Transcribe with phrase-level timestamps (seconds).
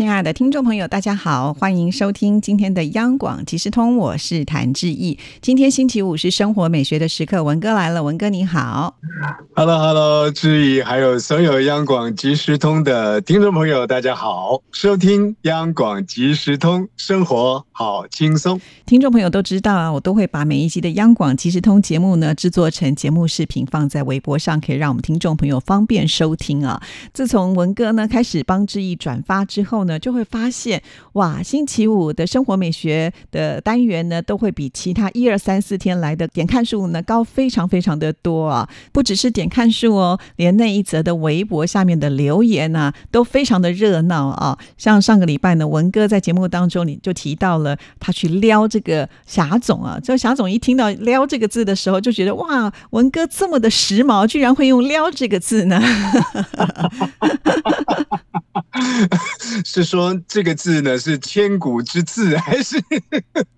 [0.00, 5.18] 亲爱的听众朋友，大家好，欢迎收听今天的央广即时通，我是谭志毅。
[5.42, 8.96] 今天星期五是生活美学的时刻，文哥来了，文哥你好。
[9.54, 18.58] Hello Hello，志毅，还有所有央广即时通的听众朋友，大家好，收听央广即时通，生活好轻松。
[18.86, 26.80] 听众朋友都知道啊，我都会把每一集的央广即时通节目呢制作成节目视频，放在微博上，可以让我们听众朋友方便收听啊。
[27.12, 29.89] 自从文哥呢开始帮志毅转发之后呢。
[29.90, 30.80] 呢，就会发现
[31.14, 38.68] 哇，星期五的生活美学的单元呢，都会比其他一二三四天来的点看数呢高非常非常的多啊！
[38.92, 44.56] 不只是点看数哦，连那一则的微博下面的留言呢，都非常的热闹啊！
[44.78, 55.80] 像上个礼拜呢，文哥在节目当中，你就提到了他去撩这个霞总啊，这霞总一听到“撩”这个字的时候，就觉得哇，文哥这么的时髦，居然会用“撩”这个字呢！
[59.82, 62.76] 是说这个字呢是千古之字，还是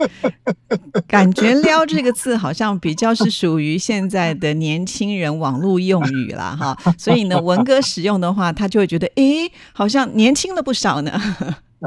[1.08, 6.76] 感觉“撩”这个字好像比较是属于现在的年轻人网络用语了哈？
[6.96, 11.20] 所以呢，文哥使用的话，他就会觉得诶，好像年轻了不少呢。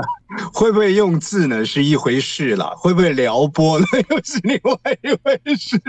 [0.53, 5.79] 会不会用字呢是一回事了，会不会撩拨呢 又是另外一回事。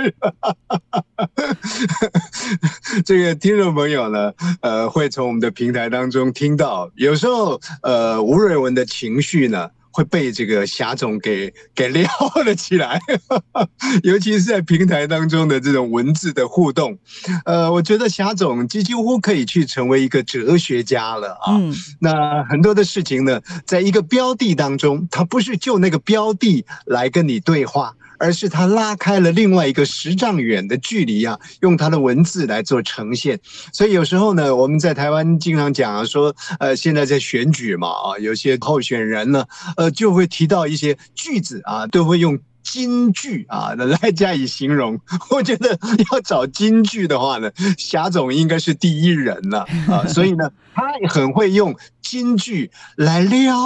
[3.04, 9.70] 这个听众朋友呢，呃，会从我们的平台当中听到，有时候呃，吴瑞文的情绪呢。
[9.96, 12.06] 会被这个霞总给 给撩
[12.44, 13.00] 了起来，
[14.04, 16.98] 尤其是在平台当中的这种文字的互动，
[17.46, 21.56] 呃，我觉得霞总几乎可以去成为一个哲学家了啊。
[21.98, 27.94] 那很多的事情呢，在一个标的当中，他不是就那个标的来跟你对话。
[28.18, 33.38] 而是他拉开了另外一个十丈远的距离啊，用他的文字来做呈现。
[33.72, 39.44] 所以有时候呢，我们在台湾经常讲啊，说呃，现在在选举嘛啊，有些候选人呢，
[39.76, 44.98] 呃，就会提到一些句子啊，都会用金句啊来加以形容。
[45.30, 45.78] 我觉得
[46.10, 50.04] 要找金句的话呢，霞总应该是第一人了啊。
[50.12, 51.74] 所以呢，他很会用。
[52.08, 53.56] 京剧来撩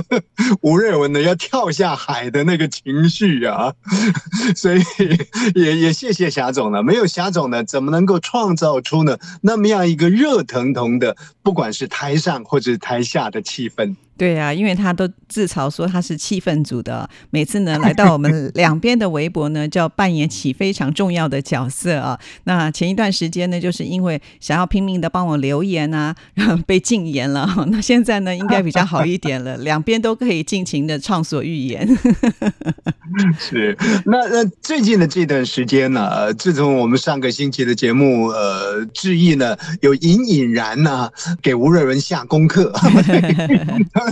[0.62, 3.74] 吴瑞文呢，要跳下海的那个情绪啊，
[4.56, 4.80] 所以
[5.54, 6.82] 也也谢谢霞总了。
[6.82, 13.94] 没有霞总呢，怎么能够创造出呢那么样一个热腾腾的，不管是台上或者台下的气氛？
[14.16, 22.18] 对呀，因为他都自嘲说他是气氛组的，每次呢来到我们 两边的微博呢，就要扮演起非常重要的角色啊。
[22.44, 27.66] 那前一段时间呢，就是因为想要拼命的帮我留言啊，然后被禁言了。
[27.68, 31.86] 那现在呢，应该比较好一点了，两边都可以尽情的畅所欲言。
[33.38, 41.10] 是，那那最近的这段时间呢，自从我们上个星期的节目，呃，致意呢有隐隐然呢
[41.42, 42.72] 给吴瑞文下功课。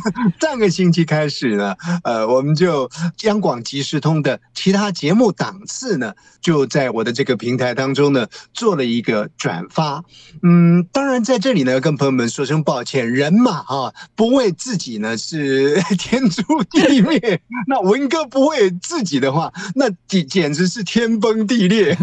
[0.40, 2.90] 上个星期开始呢，呃，我们就
[3.22, 10.02] 央广即时通的其他节目档次呢，就在我的这个平台当中呢做了一个转发。
[10.42, 17.40] 嗯，当然在这里呢，跟朋友们说声抱歉，人嘛哈，不为自己呢是 天诛地灭。
[17.66, 21.96] 那文哥不为自己的话，那简简直是天崩地裂。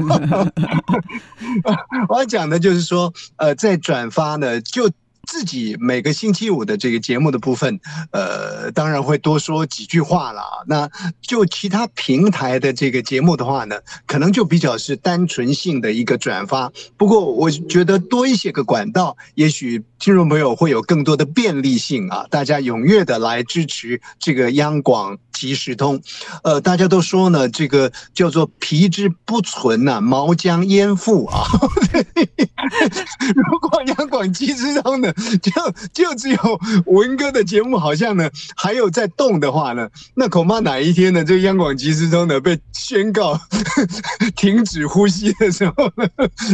[2.09, 4.89] 我要讲的就是说，呃，在转发呢，就。
[5.27, 7.79] 自己每个星期五的这个节目的部分，
[8.11, 10.41] 呃，当然会多说几句话了。
[10.67, 10.89] 那
[11.21, 16.71] 就其他平台的这个节目的话呢，可能就比较是单纯性的一个转发。
[16.97, 26.01] 不过我觉得多一些个管道，也许听众朋友会有更多的便利性啊，大家踊跃的来支持这个央广即时通。
[26.43, 31.45] 呃，大家都说呢，这个叫做皮之不存呐，毛将焉附啊。
[33.35, 35.11] 如果央广即时通呢？
[35.41, 35.51] 就
[35.93, 43.39] 就只有文哥的节目好像呢还有在动的话呢，那恐怕哪一天呢，这个央广即时通呢被宣告
[44.35, 46.07] 停止呼吸的时候呢，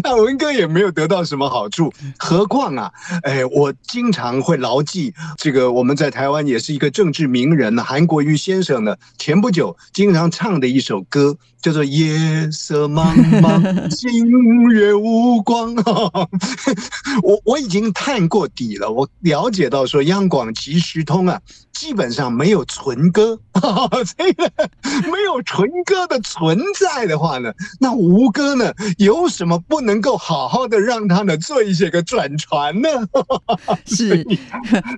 [0.04, 1.94] 那文哥也没有得到什么好处。
[2.18, 2.92] 何况啊，
[3.24, 11.38] 哎，我经常会牢记这个我们在台湾也是一个政治名人呢，韩国瑜先生呢前不久经常唱的一首歌。
[11.68, 14.26] 叫做夜色茫茫，星
[14.70, 15.76] 月无光。
[17.22, 21.38] 我我已经探过底了，我了解到说央广即时通啊。
[21.74, 23.40] 基本上没有纯歌，
[24.18, 24.52] 这个
[25.12, 32.90] 没有纯歌的存在的话呢，那吴歌呢有什么不能够好好的让他呢做一些个转传呢？
[33.86, 34.26] 是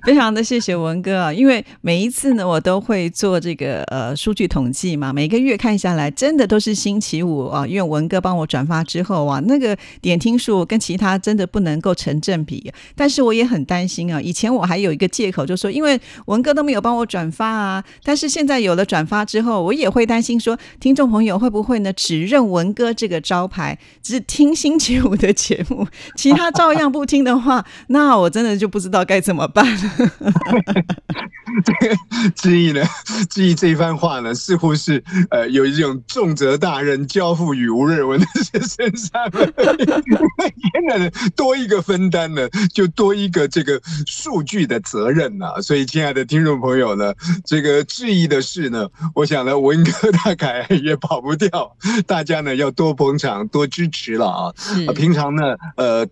[0.06, 25.86] 非常的谢谢文哥啊，因为每一次呢我都会做这个呃数据统计嘛，每个月看下来真的都是星期五啊，因为文哥帮我转发之后啊，那个点听数跟其他真的不能够成正比，但是我也很担心啊，以前我还有一个借口，就说因为文哥都没有帮我转发啊，但是现在有了转发之后，我也会担心说，听众朋友会不会呢只认文哥这个招牌，只听星期五的节目，
[26.16, 29.80] 其他照样不听的话，那我真的就不知道该怎么办了。
[31.64, 31.96] 这个
[32.36, 32.80] 志毅呢，
[33.28, 38.26] 志毅这一番话呢，似乎是呃有一种重责大任交付于吴瑞文的
[38.60, 45.60] 身上， 天哪，多一个分担呢，就多一个这个数据的责任呐。
[45.62, 47.12] 所以，亲爱的听众朋友呢，
[47.44, 51.76] 这个质疑的事呢，我想呢，文哥大概也跑不掉，
[52.06, 54.52] 大家呢要多捧场、多支持了啊。
[54.94, 56.06] 平常呢，呃。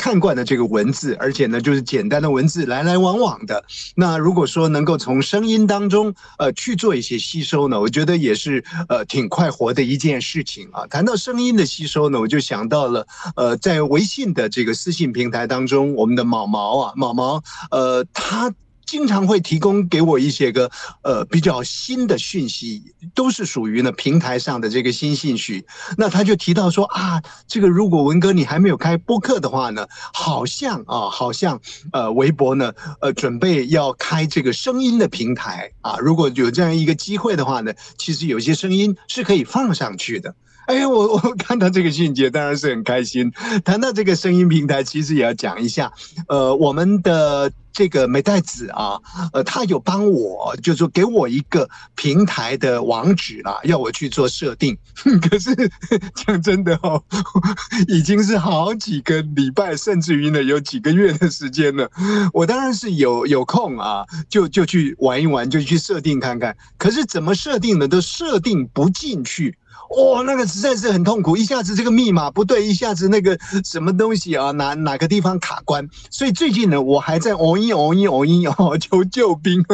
[0.00, 3.62] 看惯的这个文字，而且呢，就是简单的文字来来往往的。
[3.94, 10.86] 那如果说能够从声音当中呃去做一些吸收呢，我觉得也是呃挺快活的一件事情啊。
[10.86, 13.06] 谈到声音的吸收呢，我就想到了
[13.36, 18.50] 呃在微信的这个私信平台当中，我们的毛毛啊，毛毛呃他。
[18.90, 20.68] 经常会提供给我一些个
[21.02, 25.64] 呃比较新的讯息，都是属于呢平台上的这个新信息。
[25.96, 31.60] 那他就提到说啊，这个如果文哥你还没有开播客的话呢，好像啊，好像
[31.92, 40.34] 呃微博呢呃准备要开这个声音的平台啊，如果有这样一个机会的话呢，其实有些声音是可以放上去的。
[40.70, 43.28] 哎呀，我我看到这个信节当然是很开心。
[43.64, 45.92] 谈到这个声音平台，其实也要讲一下，
[46.28, 48.96] 呃，我们的这个美代子啊，
[49.32, 54.78] 呃，他有帮我，就说给我一个平台的网址啦，要我去做设定。
[55.28, 55.52] 可是
[56.14, 57.02] 讲真的哦，
[57.88, 61.90] 已经是好几个礼拜，甚至于呢有几个月的时间了。
[62.32, 66.56] 我当然是有有空啊，就就去玩一玩，就去设定看看。
[66.78, 69.56] 可是怎么设定的都设定不进去。
[69.90, 79.64] 哇，那个实在是很痛苦，一下子这个密码不对，一下子那个什么东西啊，哪哪个地方卡关，所以最近呢，我还在哦一哦一哦一哦求救兵，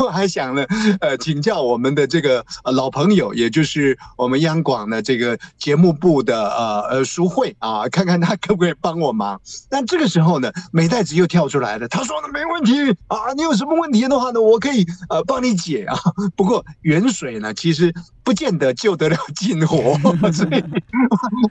[0.00, 0.64] 我还想呢，
[1.00, 9.38] 呃，请教我们的这个老朋友，也就是我们央广的这个节目部的呃呃淑慧啊，看看他可不可以帮我忙。
[9.68, 15.98] 但这个时候呢，美代子又跳出来了，他说呢没问题啊，你有什么问题的话呢，我可以呃帮你解啊。
[16.34, 17.92] 不过远水呢，其实
[18.26, 19.64] 不见得救得了近。
[19.64, 19.98] 火，
[20.34, 20.62] 所以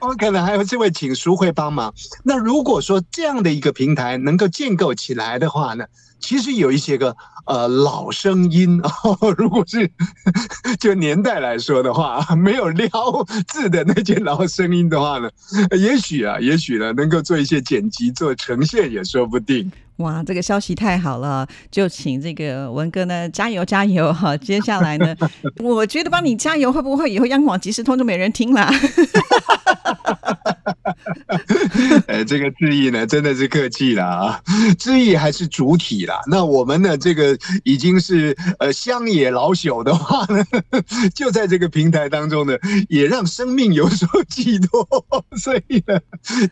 [0.00, 1.92] 我可能还有这位请书会帮忙。
[2.22, 5.86] 那如果说这样的一个平台能够建构起来的话呢，
[6.18, 7.14] 其实有一些个
[7.46, 9.90] 呃老声音 哦，如果是
[10.80, 12.88] 就年代来说的话，没有撩
[13.46, 15.30] 字的那些老声音的话呢，
[15.78, 19.70] 也许啊，也许呢，能够做一些剪辑做呈现也说不定。
[19.98, 24.36] 哇，这个消息太好了，就请这个文哥呢加油加油哈！
[24.36, 25.16] 接下来呢，
[25.62, 28.70] 我觉得帮你加油，会不会以后央广即时通就没人听了？
[32.06, 34.42] 呃， 这个志毅呢，真的是客气了啊。
[34.78, 36.20] 志毅还是主体啦。
[36.28, 40.44] 那我们呢，这个已经是呃乡野老朽的话呢，
[41.14, 42.56] 就在这个平台当中呢，
[42.88, 44.86] 也让生命有所寄托。
[45.36, 46.00] 所以呢，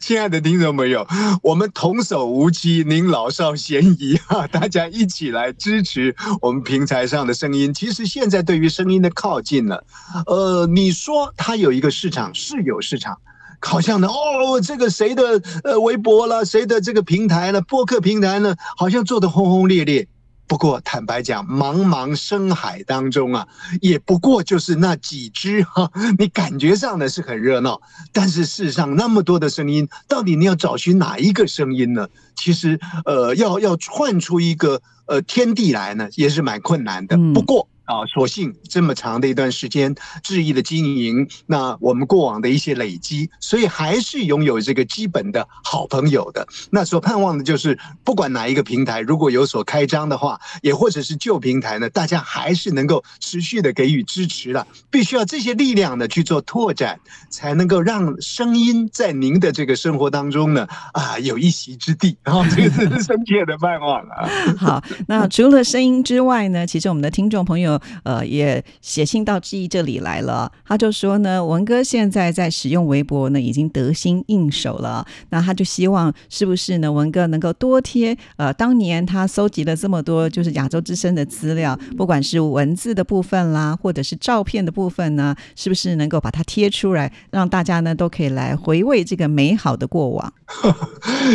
[0.01, 1.07] 亲爱的听众朋友，
[1.43, 7.73] 我们童叟无欺，您老少咸宜啊，大家一起来支持我们平台上的声音。
[7.75, 9.79] 其实现在对于声音的靠近呢，
[10.27, 13.19] 呃，你说它有一个市场，是有市场。
[13.65, 20.07] 好像呢，哦，这个谁的呃微博了，谁的这个平台了，播客平台呢，好像做的轰轰烈烈。
[20.47, 23.49] 不过坦白讲，茫茫深海当中啊，
[23.81, 27.81] 也不过就是那几只哈，你感觉上呢是很热闹，
[28.13, 32.07] 但是事实上那么多的声音，到底你要找寻哪一个声音呢？
[32.37, 37.17] 其实呃，要要串出一个呃天地来呢，也是蛮困难的。
[37.33, 37.67] 不过。
[37.85, 46.47] 啊，所幸这么长的一段时间，质疑的经营，那我们过往的一些累积，所以还是拥有这个基本的好朋友的。
[46.71, 54.67] 那所盼望的就是，不管哪一个平台，如果有所开张的话，也或者是旧平台呢，大家还是能够持续的给予支持的。
[54.91, 56.99] 必须要这些力量呢去做拓展，
[57.29, 62.17] 才能够让声音在您的这个生活当中呢啊有一席之地。
[62.23, 64.27] 然后这个是深切的盼望啊。
[64.57, 67.74] 好，那除了声音之外呢，其实我们的听众朋友。
[68.03, 75.07] 呃也写信到志毅这里来了，他就说呢，文哥现在在使用微博呢，已经得心应手了。
[75.31, 90.33] 那他就希望是不是呢，文哥能够多贴呃，当年他搜集了这么多就是亚洲之声的资料，不管是文字的部分啦，或者是照片的部分呢，是不是能够把它贴出来，让大家呢都可以来回味这个美好的过往。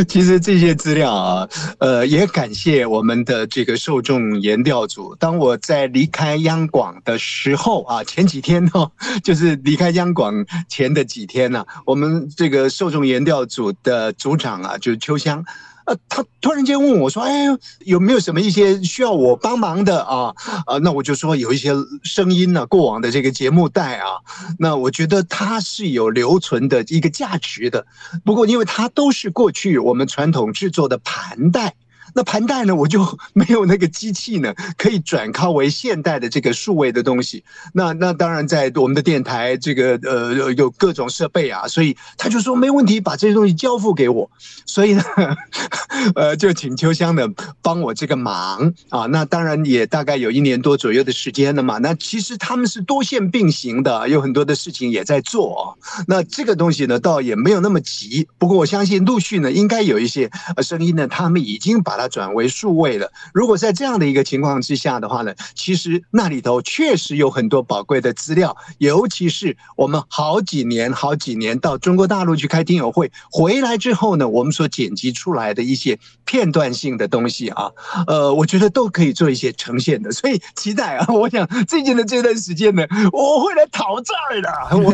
[0.07, 5.15] 其实这些资料啊，呃，也感谢我们的这个受众研调组。
[5.15, 8.91] 当我在离开开央广的时候啊，前几天呢，
[9.23, 15.43] 就是离开央广前的几天呢，我们这个受众研调组的组长啊，就是秋香。
[15.85, 17.45] 呃，他突然间问我说：“哎，
[17.79, 20.31] 有没有什么一些需要我帮忙的啊？”
[20.69, 21.71] 啊，那我就说有一些
[22.03, 24.21] 声音呢，过往的这个节目带啊，
[24.59, 27.87] 那我觉得它是有留存的一个价值的。
[28.23, 31.73] 不过，因为它都是过去我们传统制作的盘带。
[32.13, 37.43] 那盘带呢，我就 没有那个机器呢，可以转靠为现代的这个数位的东西。
[37.73, 44.29] 那那当然，在我们的电台这个呃有有各种设备啊，所以他就说没问题，把这些东西交付给我。
[44.65, 45.03] 所以呢，
[46.15, 47.27] 呃，就请秋香呢
[47.61, 49.05] 帮我这个忙啊。
[49.05, 51.77] 那当然也大概有一年多左右的时间了嘛。
[51.77, 55.77] 那其实他们是多线并行的，有很多的事情也在做。
[56.07, 58.27] 那这个东西呢，倒也没有那么急。
[58.39, 60.29] 不过我相信陆续呢，应该有一些
[60.63, 61.98] 声音呢，他们已经把。
[61.99, 63.11] 它转为数位了。
[63.33, 77.69] 如果在这样的一个情况之下的话呢，其实那里头确实有很多宝贵的资料，尤其是我们好几年、好几年到中国大陆去开听友会回来之后呢，我们所剪辑出来的一些片段性的东西啊，
[78.07, 80.09] 呃，我觉得都可以做一些呈现的。
[80.11, 81.05] 所以期待啊！
[81.13, 84.77] 我想最近的这段时间呢，我会来讨债的。
[84.77, 84.93] 我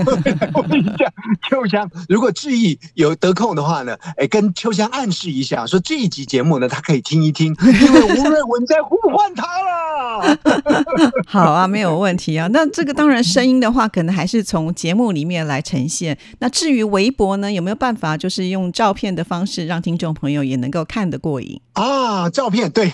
[0.53, 1.07] 我跟你讲，
[1.47, 6.94] 秋香，如果志毅有得空的话呢，哎，跟秋香暗示一下，说这一集节目呢，他可以。
[7.01, 10.37] 听一听， 因为吴瑞文在呼唤他了。
[11.27, 12.47] 好啊，没有问题啊。
[12.51, 16.17] 那这个当然声音的话，可能还是从节目里面来呈现。
[16.39, 22.27] 那至于微博呢，有没有办法就是用照片的方式，让听众朋友也能够看得过瘾啊？
[22.31, 22.91] 照片对，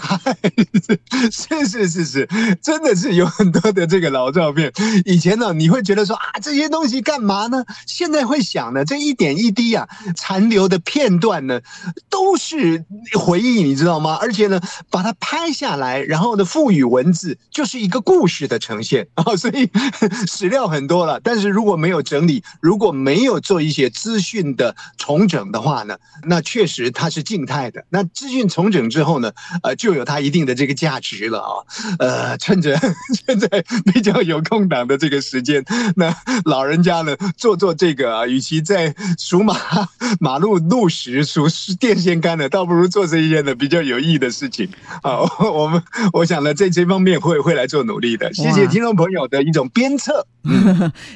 [1.31, 2.29] 是是是是，
[2.61, 4.71] 真的是有很多的这个老照片。
[5.05, 7.63] 以前呢，你会觉得说啊，这些东西干嘛呢？
[7.87, 11.61] 现在会想呢，这一点一滴啊，残留的片段呢，
[12.09, 12.83] 都是
[13.13, 14.01] 回忆，你知道。
[14.01, 14.17] 吗？
[14.19, 14.59] 而且呢，
[14.89, 19.35] 把它拍下来，然后呢，赋予文字，就是一个故事的呈现 啊。
[19.35, 19.69] 所以
[20.27, 27.85] 史料很多了，但是如果没有整理，如果没有做一些资讯的重整的话呢，那确实它是静态的。
[27.89, 31.51] 那资讯重整之后呢，呃，就有它一定的这个价值了啊。
[31.99, 32.79] 呃，趁着
[33.27, 33.47] 现在
[33.93, 35.63] 比较有空档的这个时间，
[35.95, 39.55] 那 老人家呢，做做这个啊，与其在数马
[40.21, 41.47] 马路路石、数
[41.79, 43.81] 电线杆呢，倒不如做这一些呢比较。
[43.81, 44.69] 有意义的事情
[45.01, 45.81] 啊，我们
[46.13, 48.31] 我想呢，在这方面会会来做努力的。
[48.31, 50.25] 谢谢听众朋友的一种鞭策，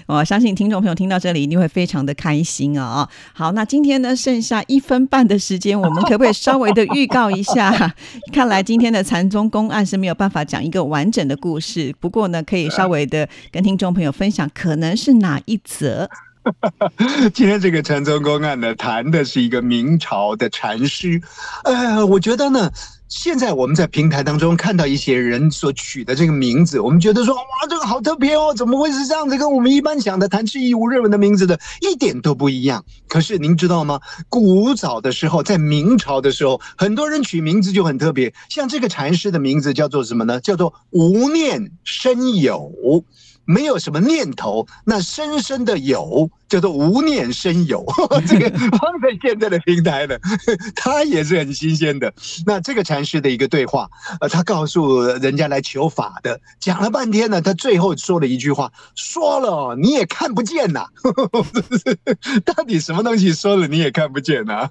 [0.07, 3.07] 我相信听众朋友听到这里一定会非常的开心啊！
[3.33, 7.44] 好，那今天呢，剩下一分半的时间，我们可不可以稍微的预告一下？
[7.45, 7.93] 下
[8.33, 16.09] 看来今天的禅宗公案是没有办法讲一个完整的故事，不过呢，可以稍微的跟听众朋友分享，可能是哪一则。
[17.33, 21.19] 今天这个禅宗公案呢，谈的是一个明朝的禅师。
[21.63, 22.71] 呃，我觉得呢，
[23.07, 29.38] 现在我们在平台当中看到一些人所取的这个名字，我们觉得说，哇，这个好特别哦，怎么会是这样子？
[29.38, 32.83] 跟我们一般想的谭志毅、吴瑞文的名字的一点都不一样。
[33.07, 34.00] 可是您知道吗？
[34.27, 40.39] 古早的时候，在明朝的时候，很多人取名字就很特别，像这个禅师的名字叫做什么呢？
[40.41, 43.03] 叫做无念生有。
[43.47, 46.31] 没有什么念头，那深深的有。
[46.55, 47.85] 叫做无念生有，
[48.25, 50.15] 这个放在现在的平台呢，
[50.74, 52.13] 他也是很新鲜的。
[52.45, 53.89] 那这个禅师的一个对话，
[54.21, 60.85] 呃，他告诉人家来求法的，讲了半天呢，他最后说了一句话，说了你也看不见呐，
[62.45, 64.69] 到底什么东西说了你也看不见呐？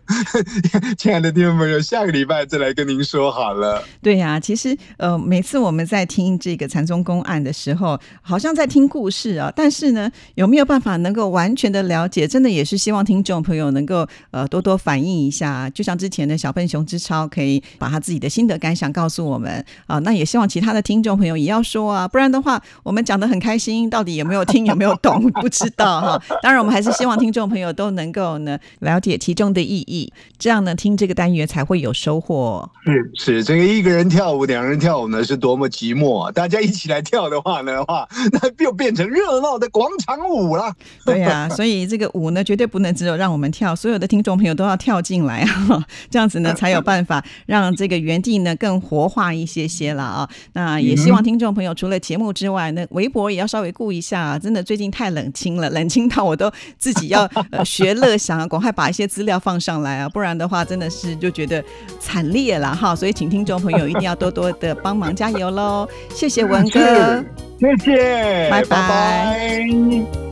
[0.96, 3.84] 亲爱的听众朋友，下个礼拜再来跟您说好了。
[4.00, 26.22] 对呀，其实呃，每次我们在听这个禅宗公案的时候，好像在听故事啊，但是呢，有没有办法能够完全的了解，真的也是希望听众朋友能够呃多多反映一下，就像之前的小笨熊之超可以把他自己的心得感想告诉我们啊，那也希望其他的听众朋友也要说啊，不然的话我们讲的很开心，到底有没有听有没有懂不知道哈。
[26.40, 32.70] 当然我们还是希望听众朋友都能够呢了解其中的意义，这样呢听这个单元才会有收获。
[32.84, 40.72] 是是，这个一个人跳舞，两人跳舞呢是多么寂寞，大家一起来跳的话呢话，那又变成热闹的广场舞了。
[41.04, 41.48] 对呀。
[41.54, 50.28] 所以这个舞呢，绝对不能只有让我们跳，所有的听众朋友都要跳进来啊， 这样子呢才有办法让这个园地呢更活化一些些了啊。
[50.52, 54.38] 那也希望听众朋友除了节目之外，那微博也要稍微顾一下啊。
[54.38, 61.62] 真的最近太冷清了， 冷清到我都自己要呃学乐享啊，赶快把一些资料放上来啊，不然的话真的是就觉得
[62.00, 62.94] 惨烈了哈。
[62.94, 67.24] 所以请听众朋友一定要多多的帮忙加油喽，谢谢文哥，
[67.58, 70.23] 谢谢，拜拜拜。